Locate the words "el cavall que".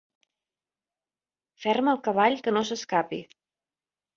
1.99-2.55